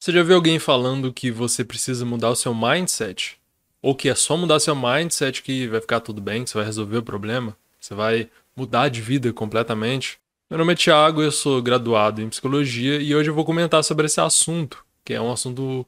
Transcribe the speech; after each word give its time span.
Você 0.00 0.12
já 0.12 0.22
viu 0.22 0.36
alguém 0.36 0.58
falando 0.58 1.12
que 1.12 1.30
você 1.30 1.62
precisa 1.62 2.06
mudar 2.06 2.30
o 2.30 2.34
seu 2.34 2.54
mindset? 2.54 3.38
Ou 3.82 3.94
que 3.94 4.08
é 4.08 4.14
só 4.14 4.34
mudar 4.34 4.58
seu 4.58 4.74
mindset 4.74 5.42
que 5.42 5.68
vai 5.68 5.78
ficar 5.78 6.00
tudo 6.00 6.22
bem, 6.22 6.42
que 6.42 6.48
você 6.48 6.56
vai 6.56 6.64
resolver 6.64 6.96
o 6.96 7.02
problema? 7.02 7.54
Você 7.78 7.94
vai 7.94 8.30
mudar 8.56 8.88
de 8.88 9.02
vida 9.02 9.30
completamente? 9.30 10.18
Meu 10.48 10.58
nome 10.58 10.72
é 10.72 10.76
Thiago, 10.76 11.20
eu 11.20 11.30
sou 11.30 11.60
graduado 11.60 12.22
em 12.22 12.30
psicologia 12.30 12.98
e 12.98 13.14
hoje 13.14 13.28
eu 13.28 13.34
vou 13.34 13.44
comentar 13.44 13.84
sobre 13.84 14.06
esse 14.06 14.18
assunto, 14.18 14.82
que 15.04 15.12
é 15.12 15.20
um 15.20 15.30
assunto 15.30 15.86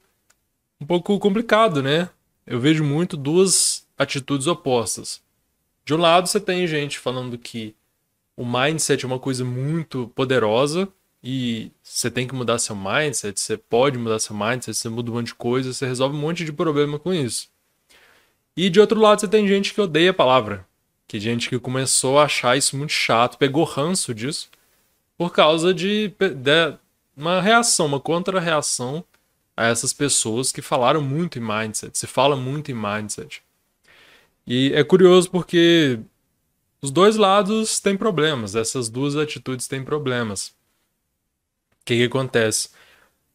um 0.79 0.85
pouco 0.85 1.19
complicado, 1.19 1.83
né? 1.83 2.10
Eu 2.47 2.60
vejo 2.60 2.85
muito 2.85 3.17
duas 3.17 3.87
atitudes 3.97 4.47
opostas. 4.47 5.22
De 5.87 5.94
um 5.94 5.99
lado, 5.99 6.29
você 6.29 6.38
tem 6.38 6.67
gente 6.67 6.99
falando 6.99 7.38
que 7.38 7.74
o 8.37 8.44
mindset 8.44 9.06
é 9.06 9.08
uma 9.08 9.19
coisa 9.19 9.42
muito 9.42 10.13
poderosa 10.15 10.87
e 11.23 11.71
você 11.83 12.11
tem 12.11 12.27
que 12.27 12.35
mudar 12.35 12.59
seu 12.59 12.75
mindset, 12.75 13.41
você 13.41 13.57
pode 13.57 13.97
mudar 13.97 14.19
seu 14.19 14.35
mindset, 14.35 14.77
você 14.77 14.89
muda 14.89 15.11
um 15.11 15.15
monte 15.15 15.29
de 15.29 15.35
coisa, 15.35 15.72
você 15.72 15.87
resolve 15.87 16.17
um 16.17 16.21
monte 16.21 16.45
de 16.45 16.53
problema 16.53 16.99
com 16.99 17.15
isso. 17.15 17.49
E 18.57 18.69
de 18.69 18.80
outro 18.80 19.01
lado, 19.01 19.21
você 19.21 19.29
tem 19.29 19.47
gente 19.47 19.73
que 19.73 19.80
odeia 19.80 20.11
a 20.11 20.15
palavra, 20.15 20.66
que 21.07 21.21
gente 21.21 21.49
que 21.49 21.59
começou 21.59 22.19
a 22.19 22.25
achar 22.25 22.57
isso 22.57 22.77
muito 22.77 22.93
chato, 22.93 23.39
pegou 23.39 23.65
ranço 23.65 24.15
disso, 24.15 24.51
por 25.16 25.33
causa 25.33 25.73
de, 25.73 26.09
de 26.09 26.77
uma 27.16 27.41
reação, 27.41 27.87
uma 27.87 28.01
contra-reação 28.01 29.05
a 29.57 29.66
essas 29.66 29.93
pessoas 29.93 30.51
que 30.51 30.61
falaram 30.63 31.01
muito 31.01 31.39
em 31.39 31.43
mindset, 31.43 31.97
se 31.97 32.07
fala 32.07 32.37
muito 32.37 32.71
em 32.71 32.75
mindset. 32.75 33.43
E 34.47 34.73
é 34.75 34.83
curioso 34.83 35.30
porque 35.30 36.01
os 36.80 36.91
dois 36.91 37.16
lados 37.16 37.79
têm 37.79 37.97
problemas, 37.97 38.57
essas 38.57 38.89
duas 38.89 39.15
atitudes 39.16 39.69
têm 39.69 39.85
problemas. 39.85 40.52
O 41.83 41.85
que, 41.85 41.97
que 41.97 42.05
acontece? 42.05 42.71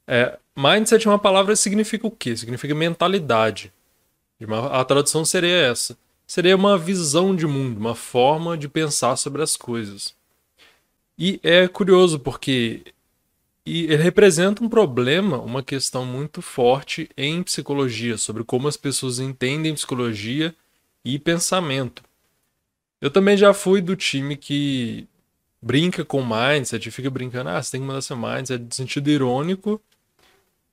É, 0.07 0.39
mindset 0.55 1.05
é 1.05 1.11
uma 1.11 1.19
palavra 1.19 1.53
que 1.53 1.59
significa 1.59 2.07
o 2.07 2.11
quê? 2.11 2.35
Significa 2.35 2.73
mentalidade. 2.73 3.73
A 4.71 4.85
tradução 4.85 5.25
seria 5.25 5.55
essa. 5.55 5.97
Seria 6.25 6.55
uma 6.55 6.77
visão 6.77 7.35
de 7.35 7.45
mundo, 7.45 7.77
uma 7.77 7.95
forma 7.95 8.57
de 8.57 8.69
pensar 8.69 9.17
sobre 9.17 9.43
as 9.43 9.55
coisas. 9.55 10.15
E 11.17 11.39
é 11.43 11.67
curioso 11.67 12.19
porque 12.19 12.83
ele 13.65 13.95
representa 13.97 14.63
um 14.63 14.69
problema, 14.69 15.39
uma 15.39 15.61
questão 15.61 16.05
muito 16.05 16.41
forte 16.41 17.09
em 17.17 17.43
psicologia, 17.43 18.17
sobre 18.17 18.43
como 18.43 18.67
as 18.67 18.77
pessoas 18.77 19.19
entendem 19.19 19.73
psicologia 19.73 20.55
e 21.03 21.19
pensamento. 21.19 22.03
Eu 23.01 23.11
também 23.11 23.35
já 23.35 23.53
fui 23.53 23.81
do 23.81 23.95
time 23.95 24.37
que 24.37 25.07
brinca 25.61 26.05
com 26.05 26.23
mindset, 26.23 26.89
fica 26.91 27.09
brincando, 27.09 27.49
ah, 27.49 27.61
você 27.61 27.71
tem 27.71 27.81
que 27.81 27.87
mudar 27.87 28.01
seu 28.01 28.17
mindset 28.17 28.63
de 28.63 28.75
sentido 28.75 29.09
irônico. 29.09 29.81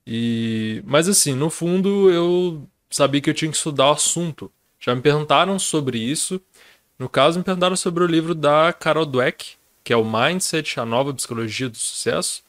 E 0.07 0.83
mas 0.85 1.07
assim, 1.09 1.33
no 1.33 1.49
fundo 1.49 2.09
eu 2.11 2.67
sabia 2.89 3.21
que 3.21 3.29
eu 3.29 3.33
tinha 3.33 3.51
que 3.51 3.57
estudar 3.57 3.87
o 3.87 3.93
assunto. 3.93 4.51
Já 4.79 4.93
me 4.95 5.01
perguntaram 5.01 5.57
sobre 5.57 5.97
isso. 5.97 6.39
No 6.97 7.09
caso, 7.09 7.39
me 7.39 7.43
perguntaram 7.43 7.75
sobre 7.75 8.03
o 8.03 8.07
livro 8.07 8.33
da 8.35 8.71
Carol 8.71 9.05
Dweck, 9.05 9.55
que 9.83 9.91
é 9.91 9.97
o 9.97 10.05
Mindset, 10.05 10.79
a 10.79 10.85
nova 10.85 11.13
psicologia 11.13 11.69
do 11.69 11.77
sucesso, 11.77 12.43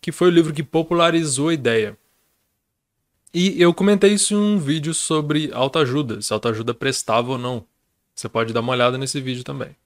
que 0.00 0.12
foi 0.12 0.28
o 0.28 0.30
livro 0.30 0.54
que 0.54 0.62
popularizou 0.62 1.48
a 1.48 1.54
ideia. 1.54 1.98
E 3.32 3.60
eu 3.60 3.72
comentei 3.74 4.12
isso 4.12 4.34
em 4.34 4.36
um 4.36 4.58
vídeo 4.58 4.94
sobre 4.94 5.50
autoajuda, 5.52 6.22
se 6.22 6.32
autoajuda 6.32 6.74
prestava 6.74 7.32
ou 7.32 7.38
não. 7.38 7.64
Você 8.14 8.28
pode 8.28 8.52
dar 8.52 8.60
uma 8.60 8.72
olhada 8.72 8.98
nesse 8.98 9.20
vídeo 9.20 9.44
também. 9.44 9.76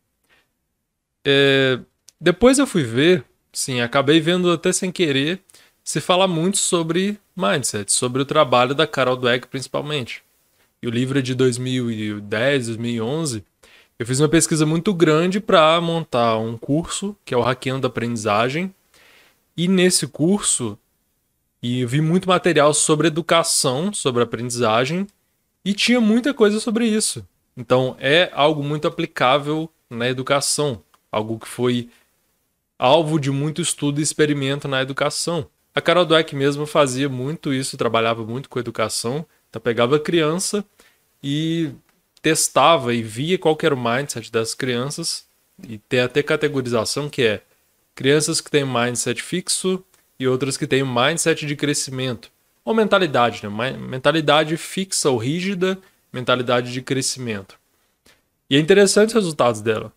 É, 1.24 1.78
depois 2.20 2.58
eu 2.58 2.66
fui 2.66 2.82
ver, 2.82 3.24
sim, 3.52 3.80
acabei 3.80 4.20
vendo 4.20 4.50
até 4.50 4.72
sem 4.72 4.90
querer, 4.90 5.40
se 5.82 6.00
fala 6.00 6.26
muito 6.26 6.58
sobre 6.58 7.18
mindset, 7.36 7.92
sobre 7.92 8.22
o 8.22 8.24
trabalho 8.24 8.74
da 8.74 8.86
Carol 8.86 9.16
Dweck 9.16 9.46
principalmente. 9.48 10.22
E 10.82 10.86
o 10.86 10.90
livro 10.90 11.18
é 11.18 11.22
de 11.22 11.34
2010, 11.34 12.66
2011. 12.66 13.44
Eu 13.98 14.06
fiz 14.06 14.20
uma 14.20 14.28
pesquisa 14.28 14.66
muito 14.66 14.92
grande 14.92 15.40
para 15.40 15.80
montar 15.80 16.38
um 16.38 16.56
curso, 16.56 17.16
que 17.24 17.32
é 17.32 17.36
o 17.36 17.42
Hackeando 17.42 17.86
Aprendizagem. 17.86 18.74
E 19.56 19.68
nesse 19.68 20.06
curso, 20.06 20.78
e 21.62 21.84
vi 21.86 22.00
muito 22.00 22.28
material 22.28 22.74
sobre 22.74 23.06
educação, 23.06 23.92
sobre 23.92 24.22
aprendizagem, 24.22 25.06
e 25.64 25.72
tinha 25.72 26.00
muita 26.00 26.34
coisa 26.34 26.60
sobre 26.60 26.86
isso. 26.86 27.26
Então 27.56 27.96
é 27.98 28.30
algo 28.34 28.62
muito 28.62 28.86
aplicável 28.86 29.70
na 29.88 30.08
educação, 30.08 30.82
algo 31.10 31.38
que 31.38 31.48
foi 31.48 31.88
alvo 32.78 33.18
de 33.18 33.30
muito 33.30 33.62
estudo 33.62 34.00
e 34.00 34.02
experimento 34.02 34.68
na 34.68 34.82
educação. 34.82 35.46
A 35.74 35.80
Carol 35.80 36.04
Dweck 36.04 36.34
mesmo 36.36 36.66
fazia 36.66 37.08
muito 37.08 37.52
isso, 37.52 37.76
trabalhava 37.76 38.24
muito 38.24 38.48
com 38.48 38.58
educação. 38.58 39.26
Então 39.50 39.60
pegava 39.60 39.98
criança 39.98 40.64
e 41.22 41.70
testava 42.22 42.94
e 42.94 43.02
via 43.02 43.38
qual 43.38 43.56
era 43.62 43.74
o 43.74 43.82
mindset 43.82 44.30
das 44.30 44.54
crianças 44.54 45.26
e 45.62 45.78
tem 45.78 46.00
até 46.00 46.22
categorização 46.22 47.08
que 47.08 47.22
é 47.22 47.42
crianças 47.94 48.40
que 48.40 48.50
têm 48.50 48.64
mindset 48.64 49.22
fixo 49.22 49.84
e 50.18 50.26
outras 50.26 50.56
que 50.56 50.66
têm 50.66 50.84
mindset 50.84 51.46
de 51.46 51.56
crescimento. 51.56 52.30
Ou 52.64 52.74
mentalidade, 52.74 53.46
né? 53.46 53.76
Mentalidade 53.76 54.56
fixa 54.56 55.10
ou 55.10 55.18
rígida, 55.18 55.78
mentalidade 56.12 56.72
de 56.72 56.80
crescimento. 56.80 57.58
E 58.48 58.56
é 58.56 58.58
interessante 58.58 59.08
os 59.08 59.14
resultados 59.14 59.60
dela 59.60 59.92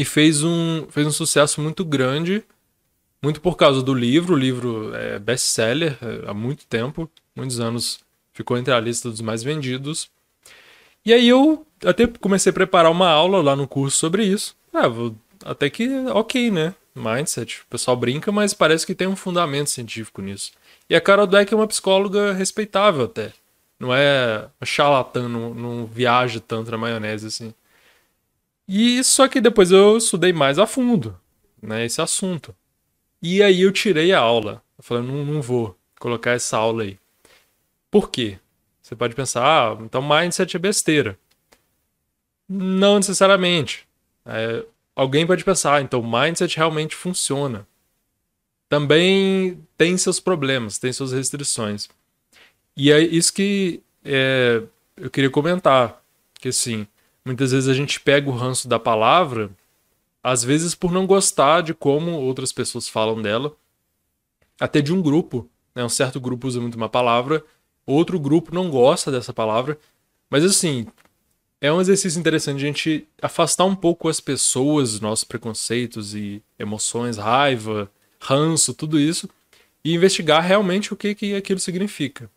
e 0.00 0.04
fez 0.06 0.42
um, 0.42 0.86
fez 0.88 1.06
um 1.06 1.10
sucesso 1.10 1.60
muito 1.60 1.84
grande, 1.84 2.42
muito 3.22 3.38
por 3.38 3.54
causa 3.54 3.82
do 3.82 3.92
livro. 3.92 4.32
O 4.32 4.38
livro 4.38 4.94
é 4.94 5.18
best-seller 5.18 5.98
é, 6.00 6.30
há 6.30 6.32
muito 6.32 6.64
tempo, 6.64 7.06
muitos 7.36 7.60
anos 7.60 8.00
ficou 8.32 8.56
entre 8.56 8.72
a 8.72 8.80
lista 8.80 9.10
dos 9.10 9.20
mais 9.20 9.42
vendidos. 9.42 10.08
E 11.04 11.12
aí 11.12 11.28
eu 11.28 11.66
até 11.84 12.06
comecei 12.06 12.48
a 12.48 12.52
preparar 12.54 12.90
uma 12.90 13.10
aula 13.10 13.42
lá 13.42 13.54
no 13.54 13.68
curso 13.68 13.98
sobre 13.98 14.24
isso. 14.24 14.56
Ah, 14.72 14.88
vou, 14.88 15.14
até 15.44 15.68
que 15.68 15.86
ok, 16.14 16.50
né? 16.50 16.74
Mindset. 16.94 17.60
O 17.60 17.66
pessoal 17.66 17.94
brinca, 17.94 18.32
mas 18.32 18.54
parece 18.54 18.86
que 18.86 18.94
tem 18.94 19.06
um 19.06 19.14
fundamento 19.14 19.68
científico 19.68 20.22
nisso. 20.22 20.52
E 20.88 20.96
a 20.96 21.00
Carol 21.00 21.26
Dweck 21.26 21.52
é 21.52 21.56
uma 21.58 21.68
psicóloga 21.68 22.32
respeitável 22.32 23.04
até. 23.04 23.34
Não 23.78 23.92
é 23.94 24.48
charlatã, 24.64 25.28
não, 25.28 25.52
não 25.52 25.84
viaja 25.84 26.40
tanto 26.40 26.70
na 26.70 26.78
maionese 26.78 27.26
assim. 27.26 27.52
E 28.72 29.02
só 29.02 29.26
que 29.26 29.40
depois 29.40 29.72
eu 29.72 29.96
estudei 29.96 30.32
mais 30.32 30.56
a 30.56 30.64
fundo, 30.64 31.18
né, 31.60 31.84
esse 31.84 32.00
assunto. 32.00 32.54
E 33.20 33.42
aí 33.42 33.62
eu 33.62 33.72
tirei 33.72 34.12
a 34.12 34.20
aula. 34.20 34.62
Eu 34.78 34.84
falei, 34.84 35.02
não, 35.02 35.24
não 35.24 35.42
vou 35.42 35.76
colocar 35.98 36.30
essa 36.30 36.56
aula 36.56 36.84
aí. 36.84 36.96
Por 37.90 38.10
quê? 38.10 38.38
Você 38.80 38.94
pode 38.94 39.16
pensar, 39.16 39.42
ah, 39.44 39.76
então 39.80 40.00
mindset 40.00 40.54
é 40.54 40.58
besteira. 40.60 41.18
Não 42.48 42.98
necessariamente. 42.98 43.88
É, 44.24 44.64
alguém 44.94 45.26
pode 45.26 45.42
pensar, 45.42 45.74
ah, 45.74 45.82
então 45.82 46.00
mindset 46.00 46.56
realmente 46.56 46.94
funciona. 46.94 47.66
Também 48.68 49.60
tem 49.76 49.98
seus 49.98 50.20
problemas, 50.20 50.78
tem 50.78 50.92
suas 50.92 51.10
restrições. 51.10 51.88
E 52.76 52.92
é 52.92 53.00
isso 53.00 53.32
que 53.32 53.82
é, 54.04 54.62
eu 54.96 55.10
queria 55.10 55.28
comentar. 55.28 56.00
Que 56.40 56.50
assim, 56.50 56.86
Muitas 57.24 57.52
vezes 57.52 57.68
a 57.68 57.74
gente 57.74 58.00
pega 58.00 58.28
o 58.28 58.34
ranço 58.34 58.66
da 58.66 58.78
palavra, 58.78 59.50
às 60.22 60.42
vezes 60.42 60.74
por 60.74 60.90
não 60.90 61.06
gostar 61.06 61.62
de 61.62 61.74
como 61.74 62.12
outras 62.12 62.52
pessoas 62.52 62.88
falam 62.88 63.20
dela, 63.20 63.54
até 64.58 64.80
de 64.80 64.92
um 64.92 65.00
grupo. 65.00 65.48
Né? 65.74 65.84
Um 65.84 65.88
certo 65.88 66.20
grupo 66.20 66.46
usa 66.46 66.60
muito 66.60 66.74
uma 66.74 66.88
palavra, 66.88 67.44
outro 67.86 68.18
grupo 68.18 68.54
não 68.54 68.70
gosta 68.70 69.10
dessa 69.10 69.32
palavra. 69.32 69.78
Mas 70.28 70.44
assim, 70.44 70.86
é 71.60 71.70
um 71.72 71.80
exercício 71.80 72.18
interessante 72.18 72.56
a 72.56 72.66
gente 72.66 73.06
afastar 73.20 73.64
um 73.64 73.76
pouco 73.76 74.08
as 74.08 74.20
pessoas, 74.20 75.00
nossos 75.00 75.24
preconceitos 75.24 76.14
e 76.14 76.42
emoções, 76.58 77.18
raiva, 77.18 77.90
ranço, 78.20 78.74
tudo 78.74 78.98
isso, 78.98 79.28
e 79.84 79.94
investigar 79.94 80.42
realmente 80.42 80.92
o 80.92 80.96
que, 80.96 81.14
que 81.14 81.34
aquilo 81.34 81.60
significa. 81.60 82.30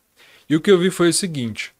E 0.48 0.56
o 0.56 0.60
que 0.60 0.70
eu 0.70 0.78
vi 0.78 0.90
foi 0.90 1.08
o 1.08 1.12
seguinte: 1.12 1.73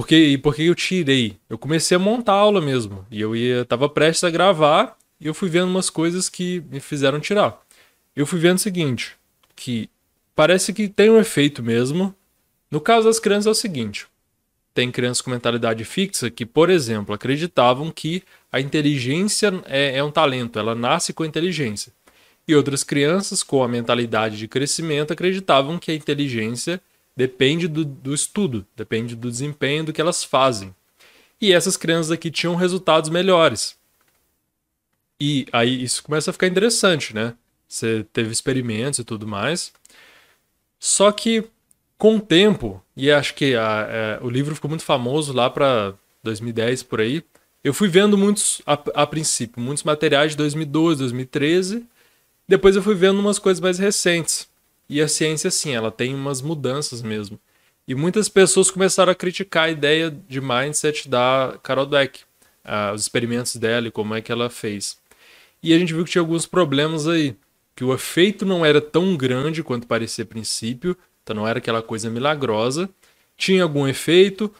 porque, 0.00 0.16
e 0.16 0.38
por 0.38 0.54
que 0.54 0.64
eu 0.64 0.74
tirei? 0.74 1.36
Eu 1.46 1.58
comecei 1.58 1.94
a 1.94 2.00
montar 2.00 2.32
a 2.32 2.36
aula 2.36 2.58
mesmo. 2.58 3.06
E 3.10 3.20
eu 3.20 3.36
ia, 3.36 3.66
tava 3.66 3.86
prestes 3.86 4.24
a 4.24 4.30
gravar 4.30 4.96
e 5.20 5.26
eu 5.26 5.34
fui 5.34 5.50
vendo 5.50 5.68
umas 5.68 5.90
coisas 5.90 6.26
que 6.26 6.64
me 6.70 6.80
fizeram 6.80 7.20
tirar. 7.20 7.60
Eu 8.16 8.24
fui 8.24 8.40
vendo 8.40 8.56
o 8.56 8.60
seguinte, 8.60 9.14
que 9.54 9.90
parece 10.34 10.72
que 10.72 10.88
tem 10.88 11.10
um 11.10 11.18
efeito 11.18 11.62
mesmo. 11.62 12.14
No 12.70 12.80
caso 12.80 13.08
das 13.08 13.20
crianças 13.20 13.46
é 13.46 13.50
o 13.50 13.54
seguinte, 13.54 14.06
tem 14.72 14.90
crianças 14.90 15.20
com 15.20 15.30
mentalidade 15.30 15.84
fixa 15.84 16.30
que, 16.30 16.46
por 16.46 16.70
exemplo, 16.70 17.14
acreditavam 17.14 17.90
que 17.90 18.22
a 18.50 18.58
inteligência 18.58 19.52
é, 19.66 19.98
é 19.98 20.02
um 20.02 20.10
talento, 20.10 20.58
ela 20.58 20.74
nasce 20.74 21.12
com 21.12 21.26
inteligência. 21.26 21.92
E 22.48 22.54
outras 22.54 22.82
crianças 22.82 23.42
com 23.42 23.62
a 23.62 23.68
mentalidade 23.68 24.38
de 24.38 24.48
crescimento 24.48 25.12
acreditavam 25.12 25.78
que 25.78 25.90
a 25.90 25.94
inteligência 25.94 26.80
depende 27.20 27.68
do, 27.68 27.84
do 27.84 28.14
estudo, 28.14 28.66
depende 28.74 29.14
do 29.14 29.30
desempenho 29.30 29.84
do 29.84 29.92
que 29.92 30.00
elas 30.00 30.24
fazem. 30.24 30.74
E 31.38 31.52
essas 31.52 31.76
crianças 31.76 32.10
aqui 32.10 32.30
tinham 32.30 32.54
resultados 32.54 33.10
melhores. 33.10 33.76
E 35.20 35.46
aí 35.52 35.82
isso 35.82 36.02
começa 36.02 36.30
a 36.30 36.32
ficar 36.32 36.46
interessante, 36.46 37.14
né? 37.14 37.34
Você 37.68 38.06
teve 38.10 38.32
experimentos 38.32 39.00
e 39.00 39.04
tudo 39.04 39.26
mais. 39.26 39.70
Só 40.78 41.12
que 41.12 41.44
com 41.98 42.16
o 42.16 42.20
tempo, 42.20 42.82
e 42.96 43.10
acho 43.10 43.34
que 43.34 43.54
a, 43.54 43.86
é, 43.90 44.18
o 44.22 44.30
livro 44.30 44.54
ficou 44.54 44.70
muito 44.70 44.82
famoso 44.82 45.34
lá 45.34 45.50
para 45.50 45.92
2010 46.22 46.84
por 46.84 47.02
aí, 47.02 47.22
eu 47.62 47.74
fui 47.74 47.88
vendo 47.88 48.16
muitos, 48.16 48.62
a, 48.64 48.72
a, 49.02 49.06
princípio, 49.06 49.60
muitos 49.60 49.84
materiais 49.84 50.30
de 50.30 50.38
2012, 50.38 51.00
2013. 51.00 51.86
Depois 52.48 52.74
eu 52.76 52.82
fui 52.82 52.94
vendo 52.94 53.20
umas 53.20 53.38
coisas 53.38 53.60
mais 53.60 53.78
recentes. 53.78 54.48
E 54.90 55.00
a 55.00 55.06
ciência, 55.06 55.52
sim, 55.52 55.72
ela 55.72 55.92
tem 55.92 56.12
umas 56.12 56.42
mudanças 56.42 57.00
mesmo. 57.00 57.38
E 57.86 57.94
muitas 57.94 58.28
pessoas 58.28 58.72
começaram 58.72 59.12
a 59.12 59.14
criticar 59.14 59.66
a 59.66 59.70
ideia 59.70 60.10
de 60.10 60.40
mindset 60.40 61.08
da 61.08 61.56
Carol 61.62 61.86
Dweck, 61.86 62.22
uh, 62.64 62.92
os 62.92 63.02
experimentos 63.02 63.54
dela 63.54 63.86
e 63.86 63.92
como 63.92 64.16
é 64.16 64.20
que 64.20 64.32
ela 64.32 64.50
fez. 64.50 64.98
E 65.62 65.72
a 65.72 65.78
gente 65.78 65.94
viu 65.94 66.04
que 66.04 66.10
tinha 66.10 66.20
alguns 66.20 66.44
problemas 66.44 67.06
aí, 67.06 67.36
que 67.76 67.84
o 67.84 67.94
efeito 67.94 68.44
não 68.44 68.66
era 68.66 68.80
tão 68.80 69.16
grande 69.16 69.62
quanto 69.62 69.86
parecia 69.86 70.24
a 70.24 70.26
princípio, 70.26 70.96
então 71.22 71.36
não 71.36 71.46
era 71.46 71.60
aquela 71.60 71.82
coisa 71.82 72.10
milagrosa. 72.10 72.90
Tinha 73.36 73.62
algum 73.62 73.86
efeito, 73.86 74.52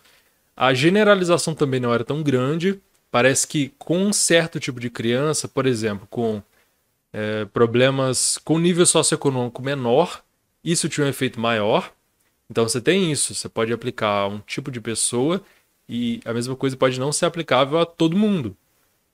a 0.57 0.73
generalização 0.73 1.57
também 1.57 1.81
não 1.81 1.93
era 1.93 2.05
tão 2.05 2.23
grande. 2.23 2.81
Parece 3.11 3.49
que 3.49 3.73
com 3.81 3.99
um 3.99 4.13
certo 4.13 4.61
tipo 4.61 4.79
de 4.79 4.91
criança, 4.91 5.49
por 5.49 5.67
exemplo, 5.67 6.07
com 6.09 6.41
é, 7.13 7.45
problemas 7.47 8.39
com 8.39 8.59
nível 8.59 8.87
socioeconômico 8.87 9.63
menor, 9.63 10.23
isso 10.63 10.89
tinha 10.89 11.07
um 11.07 11.11
efeito 11.11 11.41
maior. 11.41 11.93
Então 12.49 12.69
você 12.69 12.81
tem 12.81 13.11
isso, 13.11 13.35
você 13.35 13.49
pode 13.49 13.73
aplicar 13.73 14.23
a 14.23 14.29
um 14.29 14.41
tipo 14.41 14.71
de 14.71 14.81
pessoa 14.81 15.43
e 15.89 16.21
a 16.25 16.33
mesma 16.33 16.57
coisa 16.57 16.77
pode 16.77 16.99
não 16.99 17.13
ser 17.13 17.27
aplicável 17.27 17.79
a 17.79 17.87
todo 17.87 18.17
mundo. 18.17 18.57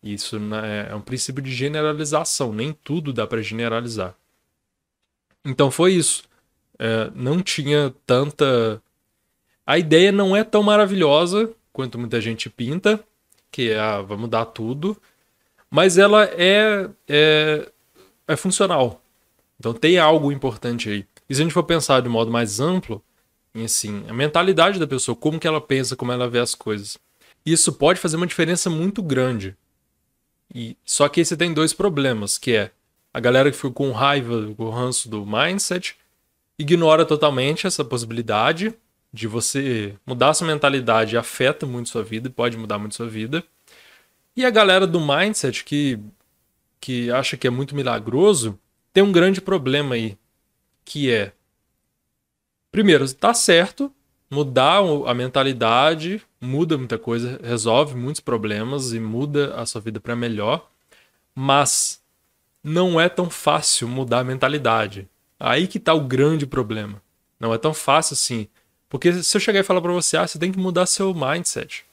Isso 0.02 0.38
né, 0.38 0.88
é 0.90 0.94
um 0.94 1.00
princípio 1.00 1.42
de 1.42 1.52
generalização, 1.52 2.52
nem 2.52 2.72
tudo 2.72 3.12
dá 3.12 3.26
para 3.26 3.42
generalizar. 3.42 4.14
Então 5.44 5.70
foi 5.70 5.94
isso. 5.94 6.24
É, 6.78 7.10
não 7.14 7.42
tinha 7.42 7.94
tanta. 8.04 8.82
A 9.66 9.78
ideia 9.78 10.12
não 10.12 10.36
é 10.36 10.44
tão 10.44 10.62
maravilhosa 10.62 11.50
quanto 11.72 11.98
muita 11.98 12.20
gente 12.20 12.48
pinta, 12.48 13.02
que 13.50 13.70
é 13.70 13.78
ah, 13.78 14.00
vamos 14.00 14.30
dar 14.30 14.44
tudo, 14.46 14.96
mas 15.70 15.98
ela 15.98 16.24
é, 16.24 16.88
é, 17.08 17.70
é 18.26 18.36
funcional. 18.36 19.02
Então 19.58 19.72
tem 19.72 19.98
algo 19.98 20.30
importante 20.30 20.88
aí. 20.88 21.06
E 21.28 21.34
se 21.34 21.40
a 21.40 21.44
gente 21.44 21.54
for 21.54 21.64
pensar 21.64 22.00
de 22.02 22.08
modo 22.08 22.30
mais 22.30 22.60
amplo, 22.60 23.02
em 23.54 23.64
assim, 23.64 24.04
a 24.08 24.12
mentalidade 24.12 24.78
da 24.78 24.86
pessoa, 24.86 25.16
como 25.16 25.40
que 25.40 25.46
ela 25.46 25.60
pensa, 25.60 25.96
como 25.96 26.12
ela 26.12 26.28
vê 26.28 26.38
as 26.38 26.54
coisas. 26.54 26.98
Isso 27.44 27.72
pode 27.72 27.98
fazer 27.98 28.16
uma 28.16 28.26
diferença 28.26 28.68
muito 28.68 29.02
grande. 29.02 29.56
E 30.54 30.76
só 30.84 31.08
que 31.08 31.20
aí 31.20 31.24
você 31.24 31.36
tem 31.36 31.54
dois 31.54 31.72
problemas, 31.72 32.38
que 32.38 32.52
é 32.52 32.70
a 33.12 33.20
galera 33.20 33.50
que 33.50 33.56
ficou 33.56 33.72
com 33.72 33.92
raiva, 33.92 34.52
com 34.56 34.68
ranço 34.68 35.08
do 35.08 35.24
mindset, 35.24 35.96
ignora 36.58 37.04
totalmente 37.04 37.66
essa 37.66 37.84
possibilidade 37.84 38.74
de 39.12 39.26
você 39.26 39.94
mudar 40.04 40.34
sua 40.34 40.46
mentalidade 40.46 41.16
afeta 41.16 41.64
muito 41.64 41.88
sua 41.88 42.02
vida, 42.02 42.28
pode 42.28 42.56
mudar 42.56 42.78
muito 42.78 42.94
sua 42.94 43.08
vida. 43.08 43.42
E 44.36 44.44
a 44.44 44.50
galera 44.50 44.86
do 44.86 45.00
mindset 45.00 45.64
que 45.64 45.98
que 46.86 47.10
acha 47.10 47.36
que 47.36 47.48
é 47.48 47.50
muito 47.50 47.74
milagroso, 47.74 48.56
tem 48.92 49.02
um 49.02 49.10
grande 49.10 49.40
problema 49.40 49.96
aí, 49.96 50.16
que 50.84 51.10
é 51.10 51.32
Primeiro, 52.70 53.04
está 53.04 53.34
certo, 53.34 53.92
mudar 54.30 54.82
a 55.06 55.12
mentalidade 55.12 56.22
muda 56.40 56.78
muita 56.78 56.96
coisa, 56.96 57.40
resolve 57.42 57.96
muitos 57.96 58.20
problemas 58.20 58.92
e 58.92 59.00
muda 59.00 59.52
a 59.56 59.66
sua 59.66 59.80
vida 59.80 59.98
para 59.98 60.14
melhor, 60.14 60.70
mas 61.34 62.00
não 62.62 63.00
é 63.00 63.08
tão 63.08 63.28
fácil 63.28 63.88
mudar 63.88 64.20
a 64.20 64.24
mentalidade. 64.24 65.08
Aí 65.40 65.66
que 65.66 65.78
está 65.78 65.92
o 65.92 66.02
grande 66.02 66.46
problema. 66.46 67.02
Não 67.40 67.52
é 67.52 67.58
tão 67.58 67.74
fácil 67.74 68.14
assim. 68.14 68.46
Porque 68.88 69.12
se 69.24 69.36
eu 69.36 69.40
chegar 69.40 69.58
e 69.58 69.64
falar 69.64 69.80
para 69.80 69.92
você, 69.92 70.16
ah, 70.16 70.26
você 70.26 70.38
tem 70.38 70.52
que 70.52 70.58
mudar 70.58 70.86
seu 70.86 71.12
mindset. 71.12 71.84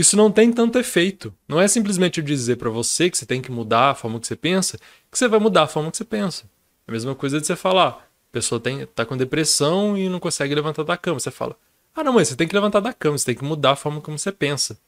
Isso 0.00 0.16
não 0.16 0.32
tem 0.32 0.50
tanto 0.50 0.78
efeito. 0.78 1.30
Não 1.46 1.60
é 1.60 1.68
simplesmente 1.68 2.20
eu 2.20 2.24
dizer 2.24 2.56
para 2.56 2.70
você 2.70 3.10
que 3.10 3.18
você 3.18 3.26
tem 3.26 3.42
que 3.42 3.50
mudar 3.50 3.90
a 3.90 3.94
forma 3.94 4.18
que 4.18 4.26
você 4.26 4.34
pensa, 4.34 4.78
que 5.12 5.18
você 5.18 5.28
vai 5.28 5.38
mudar 5.38 5.64
a 5.64 5.66
forma 5.66 5.90
que 5.90 5.98
você 5.98 6.06
pensa. 6.06 6.44
É 6.88 6.90
a 6.90 6.92
mesma 6.92 7.14
coisa 7.14 7.38
de 7.38 7.46
você 7.46 7.54
falar, 7.54 7.88
a 8.30 8.32
pessoa 8.32 8.58
tem, 8.58 8.86
tá 8.86 9.04
com 9.04 9.14
depressão 9.14 9.98
e 9.98 10.08
não 10.08 10.18
consegue 10.18 10.54
levantar 10.54 10.84
da 10.84 10.96
cama. 10.96 11.20
Você 11.20 11.30
fala: 11.30 11.54
Ah, 11.94 12.02
não, 12.02 12.14
mas 12.14 12.28
você 12.28 12.34
tem 12.34 12.48
que 12.48 12.54
levantar 12.54 12.80
da 12.80 12.94
cama, 12.94 13.18
você 13.18 13.26
tem 13.26 13.34
que 13.34 13.44
mudar 13.44 13.72
a 13.72 13.76
forma 13.76 14.00
como 14.00 14.18
você 14.18 14.32
pensa. 14.32 14.78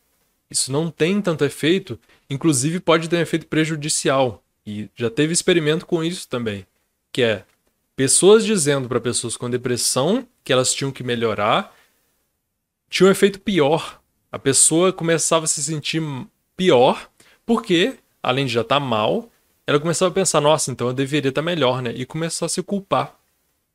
Isso 0.50 0.72
não 0.72 0.90
tem 0.90 1.20
tanto 1.20 1.44
efeito, 1.44 2.00
inclusive 2.30 2.80
pode 2.80 3.06
ter 3.06 3.16
um 3.16 3.20
efeito 3.20 3.46
prejudicial. 3.48 4.42
E 4.66 4.88
já 4.96 5.10
teve 5.10 5.34
experimento 5.34 5.84
com 5.84 6.02
isso 6.02 6.26
também, 6.26 6.66
que 7.12 7.20
é 7.20 7.44
pessoas 7.94 8.46
dizendo 8.46 8.88
para 8.88 8.98
pessoas 8.98 9.36
com 9.36 9.50
depressão 9.50 10.26
que 10.42 10.54
elas 10.54 10.72
tinham 10.72 10.90
que 10.90 11.04
melhorar, 11.04 11.76
tinha 12.88 13.06
um 13.06 13.12
efeito 13.12 13.38
pior. 13.38 14.00
A 14.32 14.38
pessoa 14.38 14.94
começava 14.94 15.44
a 15.44 15.48
se 15.48 15.62
sentir 15.62 16.02
pior, 16.56 17.10
porque 17.44 17.98
além 18.22 18.46
de 18.46 18.52
já 18.54 18.62
estar 18.62 18.80
tá 18.80 18.84
mal, 18.84 19.30
ela 19.66 19.78
começava 19.78 20.10
a 20.10 20.14
pensar: 20.14 20.40
nossa, 20.40 20.72
então 20.72 20.88
eu 20.88 20.94
deveria 20.94 21.28
estar 21.28 21.42
tá 21.42 21.44
melhor, 21.44 21.82
né? 21.82 21.92
E 21.94 22.06
começar 22.06 22.46
a 22.46 22.48
se 22.48 22.62
culpar. 22.62 23.14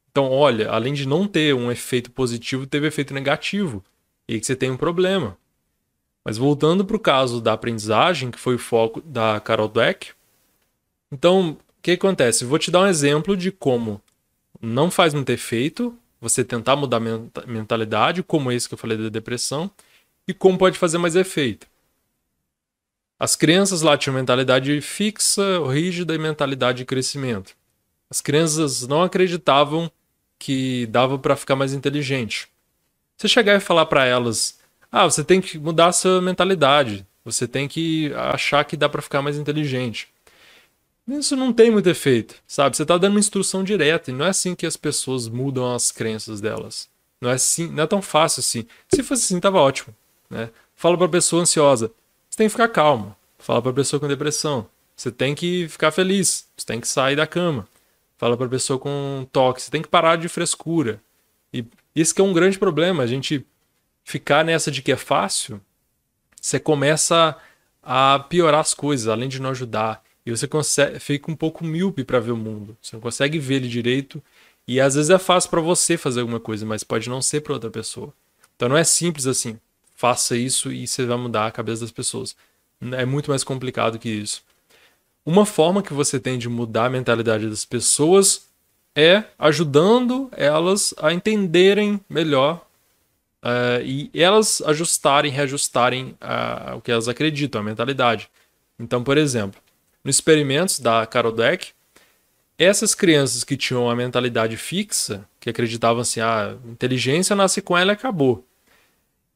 Então, 0.10 0.32
olha, 0.32 0.72
além 0.72 0.96
de 0.96 1.08
não 1.08 1.28
ter 1.28 1.54
um 1.54 1.72
efeito 1.72 2.10
positivo, 2.10 2.66
teve 2.66 2.88
efeito 2.88 3.14
negativo. 3.14 3.84
E 4.28 4.34
aí 4.34 4.40
que 4.40 4.48
você 4.48 4.56
tem 4.56 4.72
um 4.72 4.78
problema. 4.78 5.38
Mas 6.26 6.38
voltando 6.38 6.84
para 6.84 6.98
o 6.98 7.00
caso 7.00 7.40
da 7.40 7.54
aprendizagem, 7.54 8.32
que 8.32 8.40
foi 8.40 8.56
o 8.56 8.60
foco 8.60 9.00
da 9.00 9.40
Carol 9.40 9.68
Dweck. 9.68 10.10
Então, 11.12 11.52
o 11.52 11.58
que 11.84 11.92
acontece? 11.92 12.46
Vou 12.46 12.58
te 12.58 12.72
dar 12.72 12.82
um 12.82 12.88
exemplo 12.88 13.38
de 13.38 13.52
como 13.52 14.02
não 14.60 14.90
faz 14.90 15.14
muito 15.14 15.30
efeito 15.30 15.96
você 16.20 16.44
tentar 16.44 16.76
mudar 16.76 16.98
a 16.98 17.48
mentalidade, 17.48 18.24
como 18.24 18.52
esse 18.52 18.68
que 18.68 18.74
eu 18.74 18.78
falei 18.78 18.98
da 18.98 19.10
depressão, 19.10 19.70
e 20.28 20.34
como 20.34 20.58
pode 20.58 20.78
fazer 20.78 20.98
mais 20.98 21.16
efeito. 21.16 21.68
As 23.20 23.36
crianças 23.36 23.82
lá 23.82 23.98
tinham 23.98 24.16
mentalidade 24.16 24.80
fixa, 24.82 25.42
rígida 25.72 26.14
e 26.14 26.18
mentalidade 26.20 26.80
de 26.80 26.86
crescimento. 26.86 27.56
As 28.10 28.22
crianças 28.22 28.88
não 28.88 29.02
acreditavam 29.02 29.92
que 30.38 30.86
dava 30.88 31.18
para 31.18 31.36
ficar 31.36 31.56
mais 31.56 31.74
inteligente. 31.74 32.48
Você 33.18 33.28
chegar 33.28 33.56
e 33.56 33.60
falar 33.60 33.88
para 33.88 34.06
elas: 34.06 34.60
"Ah, 34.92 35.06
você 35.06 35.24
tem 35.24 35.42
que 35.42 35.58
mudar 35.58 35.88
a 35.88 35.92
sua 35.92 36.22
mentalidade. 36.22 37.06
Você 37.26 37.48
tem 37.48 37.68
que 37.68 38.14
achar 38.14 38.64
que 38.64 38.78
dá 38.78 38.88
para 38.88 39.02
ficar 39.02 39.22
mais 39.22 39.38
inteligente". 39.38 40.08
Isso 41.08 41.36
não 41.38 41.54
tem 41.54 41.72
muito 41.72 41.90
efeito, 41.90 42.36
sabe? 42.46 42.76
Você 42.76 42.84
está 42.84 42.98
dando 42.98 43.14
uma 43.14 43.20
instrução 43.20 43.64
direta 43.64 44.12
e 44.12 44.14
não 44.14 44.26
é 44.26 44.30
assim 44.30 44.54
que 44.54 44.66
as 44.66 44.76
pessoas 44.76 45.28
mudam 45.28 45.74
as 45.74 45.92
crenças 45.92 46.42
delas. 46.42 46.90
Não 47.22 47.30
é 47.30 47.34
assim, 47.34 47.68
não 47.68 47.84
é 47.84 47.88
tão 47.88 48.02
fácil 48.02 48.42
assim. 48.42 48.68
Se 48.94 49.02
fosse 49.02 49.24
assim, 49.24 49.40
tava 49.40 49.58
ótimo, 49.60 49.96
né? 50.30 50.50
Fala 50.76 50.98
para 50.98 51.10
pessoa 51.10 51.42
ansiosa, 51.42 51.92
você 52.30 52.38
tem 52.38 52.48
que 52.48 52.52
ficar 52.52 52.68
calmo. 52.68 53.16
Fala 53.40 53.62
para 53.62 53.74
pessoa 53.74 54.00
com 54.00 54.08
depressão, 54.08 54.68
você 54.96 55.12
tem 55.12 55.36
que 55.36 55.68
ficar 55.68 55.92
feliz, 55.92 56.48
você 56.58 56.66
tem 56.66 56.80
que 56.80 56.88
sair 56.88 57.16
da 57.16 57.28
cama. 57.28 57.68
Fala 58.18 58.36
para 58.36 58.50
pessoa 58.50 58.80
com 58.80 59.28
toque, 59.32 59.62
você 59.62 59.70
tem 59.70 59.82
que 59.82 59.88
parar 59.88 60.16
de 60.16 60.28
frescura. 60.28 61.00
E 61.54 61.64
isso 61.96 62.16
que 62.16 62.22
é 62.22 62.24
um 62.24 62.34
grande 62.34 62.58
problema, 62.58 63.04
a 63.04 63.08
gente 63.08 63.46
ficar 64.04 64.44
nessa 64.44 64.72
de 64.72 64.82
que 64.82 64.92
é 64.92 64.96
fácil, 64.96 65.62
você 66.42 66.60
começa 66.60 67.38
a 67.84 68.20
piorar 68.20 68.62
as 68.62 68.74
coisas, 68.74 69.08
além 69.08 69.30
de 69.30 69.42
não 69.42 69.52
ajudar. 69.52 70.04
E 70.26 70.32
você 70.32 70.48
consegue, 70.48 71.00
fica 71.00 71.32
um 71.32 71.36
pouco 71.36 71.64
míope 71.64 72.04
para 72.04 72.20
ver 72.20 72.32
o 72.32 72.38
mundo. 72.38 72.76
Você 72.82 72.96
não 72.96 73.02
consegue 73.02 73.40
ver 73.40 73.56
ele 73.56 73.68
direito. 73.68 74.22
E 74.68 74.82
às 74.82 74.96
vezes 74.96 75.10
é 75.10 75.18
fácil 75.18 75.50
para 75.50 75.62
você 75.62 75.96
fazer 75.98 76.20
alguma 76.20 76.40
coisa, 76.40 76.66
mas 76.66 76.84
pode 76.84 77.10
não 77.10 77.22
ser 77.22 77.42
para 77.42 77.54
outra 77.54 77.70
pessoa. 77.70 78.14
Então 78.56 78.68
não 78.68 78.76
é 78.78 78.84
simples 78.84 79.28
assim. 79.28 79.58
Faça 79.98 80.38
isso 80.38 80.72
e 80.72 80.88
você 80.88 81.08
vai 81.08 81.18
mudar 81.18 81.48
a 81.48 81.52
cabeça 81.52 81.82
das 81.82 81.90
pessoas. 81.90 82.36
É 82.92 83.04
muito 83.04 83.32
mais 83.32 83.44
complicado 83.44 83.98
que 83.98 84.08
isso. 84.08 84.44
Uma 85.26 85.44
forma 85.44 85.82
que 85.82 85.92
você 85.92 86.20
tem 86.20 86.38
de 86.38 86.48
mudar 86.48 86.86
a 86.86 86.90
mentalidade 86.90 87.50
das 87.50 87.66
pessoas 87.66 88.48
é 88.96 89.24
ajudando 89.40 90.30
elas 90.34 90.94
a 91.00 91.12
entenderem 91.12 92.00
melhor 92.08 92.64
uh, 93.44 93.82
e 93.84 94.12
elas 94.14 94.62
ajustarem, 94.68 95.32
reajustarem 95.32 96.16
uh, 96.22 96.78
o 96.78 96.82
que 96.82 96.92
elas 96.92 97.08
acreditam, 97.08 97.62
a 97.62 97.64
mentalidade. 97.64 98.30
Então, 98.78 99.04
por 99.04 99.18
exemplo, 99.18 99.60
nos 100.04 100.18
experimentos 100.18 100.80
da 100.80 101.08
Carol 101.08 101.32
Dweck, 101.32 101.72
essas 102.56 102.94
crianças 102.94 103.44
que 103.44 103.58
tinham 103.58 103.90
a 103.90 103.96
mentalidade 103.96 104.56
fixa, 104.58 105.28
que 105.40 105.50
acreditavam 105.50 106.04
assim, 106.04 106.20
a 106.20 106.52
ah, 106.52 106.56
inteligência 106.68 107.36
nasce 107.36 107.64
com 107.64 107.76
ela 107.76 107.94
e 107.94 107.94
acabou. 107.94 108.46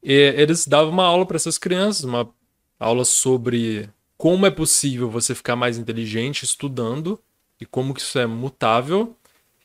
E 0.02 0.34
eles 0.36 0.66
davam 0.66 0.92
uma 0.92 1.04
aula 1.04 1.24
para 1.24 1.36
essas 1.36 1.58
crianças, 1.58 2.04
uma 2.04 2.28
aula 2.78 3.04
sobre 3.04 3.88
como 4.18 4.46
é 4.46 4.50
possível 4.50 5.10
você 5.10 5.34
ficar 5.34 5.56
mais 5.56 5.78
inteligente 5.78 6.44
estudando 6.44 7.18
e 7.60 7.66
como 7.66 7.94
que 7.94 8.00
isso 8.00 8.18
é 8.18 8.26
mutável. 8.26 9.16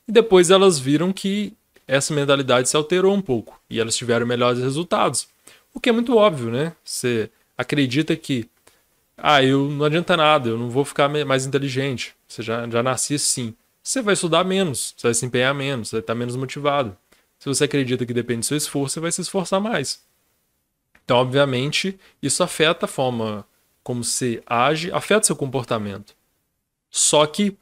E 0.06 0.12
depois 0.12 0.50
elas 0.50 0.78
viram 0.78 1.12
que 1.12 1.52
essa 1.86 2.14
mentalidade 2.14 2.68
se 2.68 2.76
alterou 2.76 3.14
um 3.14 3.20
pouco 3.22 3.60
e 3.68 3.80
elas 3.80 3.96
tiveram 3.96 4.26
melhores 4.26 4.60
resultados. 4.60 5.28
O 5.74 5.80
que 5.80 5.88
é 5.88 5.92
muito 5.92 6.16
óbvio, 6.16 6.50
né? 6.50 6.74
Você 6.84 7.30
acredita 7.56 8.14
que 8.16 8.48
ah, 9.16 9.42
eu 9.42 9.68
não 9.68 9.84
adianta 9.84 10.16
nada, 10.16 10.48
eu 10.48 10.58
não 10.58 10.70
vou 10.70 10.84
ficar 10.84 11.08
mais 11.08 11.44
inteligente. 11.44 12.14
Você 12.26 12.42
já, 12.42 12.68
já 12.68 12.82
nasci 12.82 13.14
assim. 13.14 13.54
você 13.82 14.00
vai 14.00 14.14
estudar 14.14 14.44
menos, 14.44 14.94
você 14.96 15.08
vai 15.08 15.14
se 15.14 15.26
empenhar 15.26 15.54
menos, 15.54 15.88
você 15.88 15.96
vai 15.96 16.00
estar 16.00 16.14
menos 16.14 16.36
motivado. 16.36 16.96
Se 17.38 17.48
você 17.48 17.64
acredita 17.64 18.06
que 18.06 18.14
depende 18.14 18.40
do 18.40 18.46
seu 18.46 18.56
esforço, 18.56 18.94
você 18.94 19.00
vai 19.00 19.12
se 19.12 19.20
esforçar 19.20 19.60
mais. 19.60 20.02
Então, 21.08 21.16
obviamente, 21.16 21.98
isso 22.22 22.42
afeta 22.42 22.84
a 22.84 22.88
forma 22.88 23.46
como 23.82 24.04
você 24.04 24.42
age, 24.46 24.92
afeta 24.92 25.26
seu 25.26 25.34
comportamento. 25.34 26.14
Só 26.90 27.24
que 27.24 27.56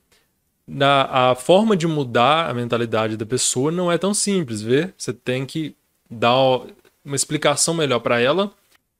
na, 0.67 1.31
a 1.31 1.35
forma 1.37 1.77
de 1.77 1.87
mudar 1.87 2.51
a 2.51 2.53
mentalidade 2.53 3.17
da 3.17 3.25
pessoa 3.25 3.71
não 3.71 3.91
é 3.91 3.97
tão 3.97 4.13
simples, 4.13 4.63
vê? 4.63 4.93
Você 4.99 5.13
tem 5.13 5.47
que 5.47 5.77
dar 6.11 6.35
uma 7.05 7.15
explicação 7.15 7.73
melhor 7.73 8.01
para 8.01 8.19
ela. 8.19 8.53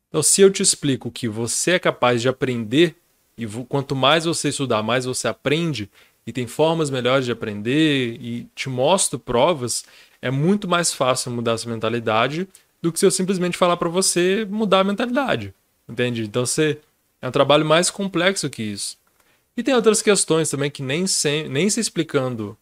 Então, 0.09 0.23
se 0.23 0.43
eu 0.43 0.49
te 0.49 0.63
explico 0.63 1.11
que 1.11 1.27
você 1.27 1.73
é 1.73 1.79
capaz 1.81 2.23
de 2.23 2.29
aprender, 2.29 2.95
e 3.37 3.49
quanto 3.69 3.97
mais 3.97 4.27
você 4.27 4.51
estudar, 4.51 4.81
mais 4.81 5.07
você 5.07 5.27
aprende, 5.27 5.91
e 6.25 6.33
tem 6.33 6.47
formas 6.47 6.89
melhores 6.89 7.25
de 7.25 7.33
aprender, 7.33 8.17
e 8.21 8.47
te 8.55 8.69
mostro 8.69 9.19
provas, 9.19 9.85
é 10.23 10.31
muito 10.31 10.69
mais 10.69 10.93
fácil 10.93 11.33
mudar 11.33 11.55
essa 11.55 11.69
mentalidade 11.69 12.47
do 12.87 12.93
que 12.93 12.99
se 12.99 13.07
eu 13.07 13.11
simplesmente 13.11 13.57
falar 13.57 13.77
para 13.77 13.89
você 13.89 14.47
mudar 14.49 14.81
a 14.81 14.85
mentalidade. 14.85 15.53
Entende? 15.89 16.23
Então, 16.23 16.47
você, 16.47 16.79
é 17.21 17.29
um 17.29 17.33
trabalho 17.33 17.65
mais 17.65 17.91
complexo 17.91 18.49
que 18.49 18.63
isso. 18.63 18.97
E 19.57 19.63
tem 19.63 19.75
outras 19.75 20.03
questões 20.03 20.51
também 20.51 20.71
que 20.71 20.83
nem 20.83 21.07
se, 21.07 21.49
nem 21.49 21.69
se 21.69 21.81
explicando, 21.81 22.57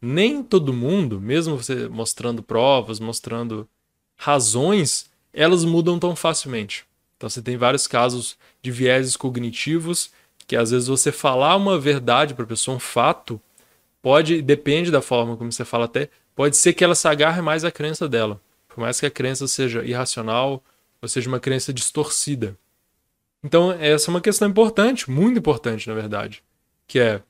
nem 0.00 0.42
todo 0.42 0.72
mundo, 0.72 1.20
mesmo 1.20 1.56
você 1.56 1.88
mostrando 1.88 2.42
provas, 2.42 2.98
mostrando 3.00 3.68
razões, 4.16 5.10
elas 5.32 5.64
mudam 5.64 5.98
tão 5.98 6.14
facilmente. 6.14 6.84
Então 7.16 7.28
você 7.28 7.42
tem 7.42 7.56
vários 7.56 7.86
casos 7.86 8.36
de 8.62 8.70
vieses 8.70 9.16
cognitivos 9.16 10.10
que 10.46 10.56
às 10.56 10.70
vezes 10.70 10.88
você 10.88 11.10
falar 11.12 11.56
uma 11.56 11.78
verdade 11.78 12.34
para 12.34 12.44
a 12.44 12.48
pessoa, 12.48 12.76
um 12.76 12.80
fato, 12.80 13.40
pode, 14.00 14.42
depende 14.42 14.90
da 14.90 15.00
forma 15.00 15.36
como 15.36 15.50
você 15.50 15.64
fala 15.64 15.84
até, 15.84 16.08
pode 16.34 16.56
ser 16.56 16.72
que 16.72 16.84
ela 16.84 16.94
se 16.94 17.06
agarre 17.06 17.40
mais 17.40 17.64
à 17.64 17.70
crença 17.70 18.08
dela. 18.08 18.40
Por 18.74 18.80
mais 18.80 18.98
que 18.98 19.06
a 19.06 19.10
crença 19.10 19.46
seja 19.46 19.84
irracional 19.84 20.62
ou 21.00 21.08
seja 21.08 21.28
uma 21.28 21.40
crença 21.40 21.72
distorcida. 21.72 22.56
Então, 23.42 23.72
essa 23.72 24.08
é 24.08 24.10
uma 24.10 24.20
questão 24.20 24.48
importante, 24.48 25.10
muito 25.10 25.38
importante, 25.38 25.88
na 25.88 25.94
verdade. 25.94 26.42
Que 26.86 27.00
é 27.00 27.22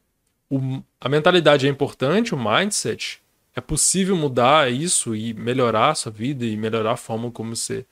o, 0.50 0.82
a 1.00 1.08
mentalidade 1.08 1.66
é 1.66 1.70
importante, 1.70 2.34
o 2.34 2.38
mindset. 2.38 3.22
É 3.56 3.60
possível 3.60 4.14
mudar 4.14 4.70
isso 4.70 5.16
e 5.16 5.32
melhorar 5.34 5.90
a 5.90 5.94
sua 5.94 6.12
vida 6.12 6.44
e 6.44 6.56
melhorar 6.56 6.92
a 6.92 6.96
forma 6.96 7.30
como 7.30 7.56
você 7.56 7.86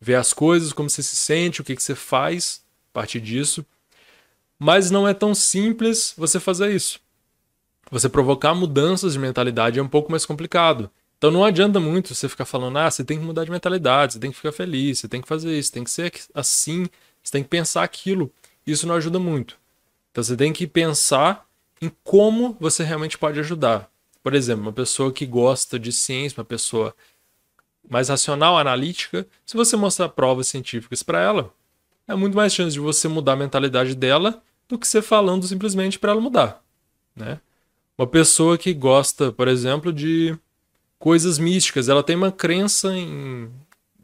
vê 0.00 0.14
as 0.14 0.32
coisas, 0.32 0.72
como 0.72 0.90
você 0.90 1.02
se 1.02 1.16
sente, 1.16 1.60
o 1.60 1.64
que, 1.64 1.76
que 1.76 1.82
você 1.82 1.94
faz 1.94 2.64
a 2.90 2.94
partir 2.94 3.20
disso. 3.20 3.64
Mas 4.58 4.90
não 4.90 5.06
é 5.06 5.12
tão 5.12 5.34
simples 5.34 6.14
você 6.16 6.40
fazer 6.40 6.74
isso. 6.74 6.98
Você 7.90 8.08
provocar 8.08 8.54
mudanças 8.54 9.12
de 9.12 9.18
mentalidade 9.18 9.78
é 9.78 9.82
um 9.82 9.88
pouco 9.88 10.10
mais 10.10 10.26
complicado. 10.26 10.90
Então 11.18 11.30
não 11.30 11.44
adianta 11.44 11.80
muito 11.80 12.14
você 12.14 12.28
ficar 12.28 12.44
falando, 12.44 12.78
ah, 12.78 12.90
você 12.90 13.04
tem 13.04 13.18
que 13.18 13.24
mudar 13.24 13.44
de 13.44 13.50
mentalidade, 13.50 14.14
você 14.14 14.18
tem 14.18 14.30
que 14.30 14.36
ficar 14.36 14.52
feliz, 14.52 14.98
você 14.98 15.08
tem 15.08 15.20
que 15.20 15.28
fazer 15.28 15.58
isso, 15.58 15.72
tem 15.72 15.84
que 15.84 15.90
ser 15.90 16.12
assim 16.34 16.86
você 17.26 17.32
tem 17.32 17.42
que 17.42 17.48
pensar 17.48 17.82
aquilo. 17.82 18.32
Isso 18.64 18.86
não 18.86 18.94
ajuda 18.94 19.18
muito. 19.18 19.58
Então 20.12 20.22
você 20.22 20.36
tem 20.36 20.52
que 20.52 20.66
pensar 20.66 21.44
em 21.82 21.90
como 22.04 22.56
você 22.60 22.84
realmente 22.84 23.18
pode 23.18 23.40
ajudar. 23.40 23.90
Por 24.22 24.32
exemplo, 24.32 24.62
uma 24.62 24.72
pessoa 24.72 25.12
que 25.12 25.26
gosta 25.26 25.78
de 25.78 25.92
ciência, 25.92 26.38
uma 26.38 26.44
pessoa 26.44 26.94
mais 27.88 28.08
racional, 28.08 28.56
analítica, 28.56 29.26
se 29.44 29.56
você 29.56 29.76
mostrar 29.76 30.08
provas 30.08 30.46
científicas 30.46 31.02
para 31.02 31.20
ela, 31.20 31.52
é 32.06 32.14
muito 32.14 32.36
mais 32.36 32.54
chance 32.54 32.72
de 32.72 32.80
você 32.80 33.08
mudar 33.08 33.32
a 33.32 33.36
mentalidade 33.36 33.94
dela 33.94 34.40
do 34.68 34.78
que 34.78 34.86
você 34.86 35.02
falando 35.02 35.46
simplesmente 35.46 35.98
para 35.98 36.12
ela 36.12 36.20
mudar, 36.20 36.62
né? 37.14 37.40
Uma 37.98 38.06
pessoa 38.06 38.58
que 38.58 38.74
gosta, 38.74 39.32
por 39.32 39.48
exemplo, 39.48 39.92
de 39.92 40.36
coisas 41.06 41.38
místicas, 41.38 41.88
ela 41.88 42.02
tem 42.02 42.16
uma 42.16 42.32
crença 42.32 42.92
em 42.92 43.48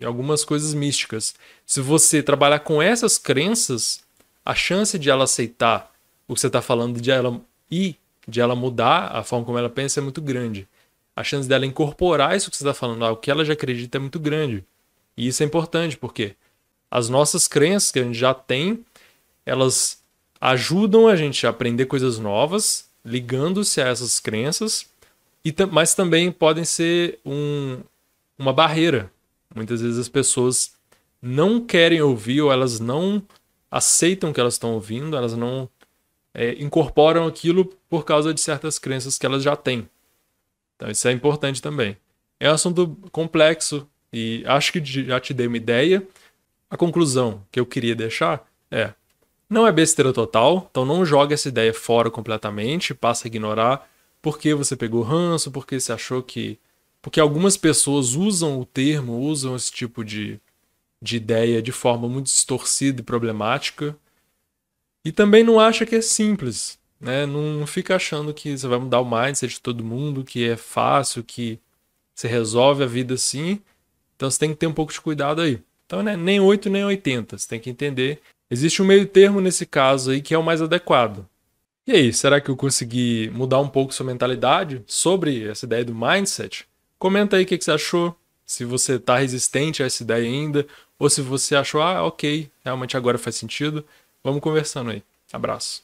em 0.01 0.05
algumas 0.05 0.45
coisas 0.45 0.73
místicas. 0.73 1.35
Se 1.67 1.81
você 1.81 2.23
trabalhar 2.23 2.61
com 2.61 2.81
essas 2.81 3.19
crenças, 3.19 4.05
a 4.45 4.55
chance 4.55 4.97
de 5.01 5.11
ela 5.11 5.25
aceitar 5.25 5.93
o 6.29 6.35
que 6.35 6.41
você 6.41 6.47
está 6.47 6.63
falando 6.63 7.01
de 7.01 7.11
ela 7.11 7.41
e 7.69 7.97
de 8.27 8.41
ela 8.41 8.55
mudar 8.55 9.17
a 9.17 9.25
forma 9.25 9.45
como 9.45 9.59
ela 9.59 9.69
pensa 9.69 9.99
é 9.99 10.03
muito 10.03 10.23
grande. 10.23 10.69
A 11.17 11.25
chance 11.25 11.49
dela 11.49 11.67
incorporar 11.67 12.37
isso 12.37 12.53
que 12.53 12.57
você 12.57 12.63
está 12.63 12.73
falando, 12.73 13.03
o 13.03 13.17
que 13.17 13.33
ela 13.33 13.45
já 13.45 13.55
acredita, 13.55 13.99
é 13.99 14.01
muito 14.01 14.21
grande. 14.21 14.65
E 15.17 15.27
isso 15.27 15.43
é 15.43 15.47
importante, 15.47 15.97
porque 15.97 16.37
as 16.89 17.09
nossas 17.09 17.49
crenças 17.49 17.91
que 17.91 17.99
a 17.99 18.05
gente 18.05 18.17
já 18.17 18.33
tem, 18.33 18.85
elas 19.45 20.01
ajudam 20.41 21.09
a 21.09 21.17
gente 21.17 21.45
a 21.49 21.51
aprender 21.51 21.87
coisas 21.87 22.21
novas, 22.21 22.89
ligando-se 23.05 23.81
a 23.81 23.89
essas 23.89 24.21
crenças, 24.21 24.87
e, 25.45 25.55
mas 25.71 25.95
também 25.95 26.31
podem 26.31 26.65
ser 26.65 27.19
um, 27.25 27.81
uma 28.39 28.53
barreira 28.53 29.11
Muitas 29.55 29.81
vezes 29.81 29.99
as 29.99 30.09
pessoas 30.09 30.75
não 31.21 31.61
querem 31.61 32.01
ouvir 32.01 32.41
ou 32.41 32.53
elas 32.53 32.81
não 32.81 33.23
aceitam 33.71 34.33
que 34.33 34.41
elas 34.41 34.55
estão 34.55 34.75
ouvindo, 34.75 35.17
elas 35.17 35.37
não 35.37 35.69
é, 36.35 36.53
incorporam 36.63 37.27
aquilo 37.27 37.65
por 37.89 38.05
causa 38.05 38.33
de 38.33 38.41
certas 38.41 38.79
crenças 38.79 39.19
que 39.19 39.27
elas 39.27 39.43
já 39.43 39.55
têm. 39.55 39.89
Então 40.77 40.91
isso 40.91 41.07
é 41.07 41.13
importante 41.13 41.61
também. 41.63 41.97
É 42.41 42.51
um 42.51 42.55
assunto 42.55 42.97
complexo 43.13 43.89
e 44.13 44.43
acho 44.47 44.73
que 44.73 44.85
já 44.85 45.21
te 45.21 45.33
dei 45.33 45.47
uma 45.47 45.57
ideia. 45.57 46.07
A 46.69 46.77
conclusão 46.77 47.45
que 47.53 47.61
eu 47.61 47.67
queria 47.67 47.95
deixar 47.95 48.47
é: 48.71 48.93
não 49.49 49.67
é 49.67 49.73
besteira 49.73 50.13
total, 50.13 50.67
então 50.71 50.85
não 50.85 51.05
joga 51.05 51.35
essa 51.35 51.49
ideia 51.49 51.73
fora 51.73 52.11
completamente, 52.11 52.95
passa 52.95 53.27
a 53.27 53.29
ignorar 53.29 53.89
porque 54.23 54.55
você 54.55 54.77
pegou 54.77 55.03
ranço, 55.03 55.51
porque 55.51 55.79
você 55.79 55.93
achou 55.93 56.23
que 56.23 56.59
porque 57.03 57.19
algumas 57.19 57.57
pessoas 57.57 58.15
usam 58.15 58.61
o 58.61 58.65
termo, 58.65 59.19
usam 59.19 59.57
esse 59.57 59.73
tipo 59.73 60.05
de, 60.05 60.41
de 61.03 61.17
ideia 61.17 61.61
de 61.61 61.73
forma 61.73 62.09
muito 62.09 62.27
distorcida 62.27 63.01
e 63.01 63.05
problemática. 63.05 63.97
E 65.05 65.11
também 65.11 65.43
não 65.43 65.59
acha 65.59 65.85
que 65.85 65.97
é 65.97 66.01
simples. 66.01 66.79
Né? 67.01 67.27
Não, 67.27 67.55
não 67.55 67.67
fica 67.67 67.97
achando 67.97 68.33
que 68.33 68.57
você 68.57 68.69
vai 68.69 68.79
mudar 68.79 69.01
o 69.01 69.11
mindset 69.11 69.55
de 69.55 69.61
todo 69.61 69.85
mundo, 69.85 70.23
que 70.23 70.49
é 70.49 70.57
fácil, 70.57 71.25
que 71.25 71.59
você 72.15 72.29
resolve 72.29 72.85
a 72.85 72.87
vida 72.87 73.15
assim. 73.15 73.61
Então 74.15 74.31
você 74.31 74.39
tem 74.39 74.51
que 74.51 74.57
ter 74.57 74.69
um 74.69 74.73
pouco 74.73 74.93
de 74.93 75.01
cuidado 75.01 75.41
aí. 75.41 75.61
Então, 75.85 76.05
né, 76.05 76.17
nem 76.17 76.39
8 76.39 76.71
nem 76.71 76.85
80. 76.85 77.37
Você 77.37 77.49
tem 77.49 77.59
que 77.59 77.69
entender. 77.69 78.23
Existe 78.49 78.81
um 78.81 78.85
meio 78.85 79.07
termo 79.09 79.41
nesse 79.41 79.67
caso 79.67 80.13
aí 80.13 80.23
que 80.23 80.35
é 80.35 80.39
o 80.39 80.43
mais 80.43 80.63
adequado. 80.63 81.27
E 81.85 81.91
aí, 81.93 82.13
será 82.13 82.41
que 82.41 82.49
eu 82.49 82.57
consegui 82.57 83.29
mudar 83.31 83.59
um 83.59 83.69
pouco 83.69 83.93
sua 83.93 84.07
mentalidade 84.07 84.83
sobre 84.87 85.49
essa 85.49 85.67
ideia 85.67 85.85
do 85.85 85.95
mindset? 85.95 86.65
Comenta 86.97 87.37
aí 87.37 87.43
o 87.43 87.47
que, 87.47 87.61
você 87.61 87.73
achou, 87.73 88.17
se 88.47 88.65
você 88.65 88.95
está 88.95 89.19
resistente 89.19 89.83
a 89.83 89.87
essa 89.87 90.05
ideia 90.05 90.25
ainda, 90.25 90.65
ou 90.97 91.11
se 91.11 91.21
você 91.21 91.57
achou, 91.57 91.83
ah, 91.83 92.05
ok, 92.05 92.49
realmente 92.65 92.97
agora 92.97 93.19
faz 93.19 93.35
sentido. 93.35 93.85
Vamos 94.23 94.41
conversando 94.41 94.91
aí. 94.91 95.03
Abraço. 95.33 95.83